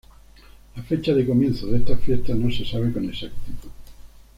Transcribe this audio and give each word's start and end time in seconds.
La 0.75 0.81
fecha 0.81 1.13
de 1.13 1.27
comienzo 1.27 1.67
de 1.67 1.77
estas 1.77 1.99
fiestas 2.01 2.35
no 2.35 2.49
se 2.51 2.65
sabe 2.65 2.91
con 2.91 3.07
exactitud. 3.07 3.69